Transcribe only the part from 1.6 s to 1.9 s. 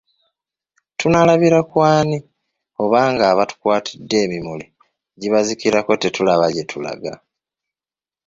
ku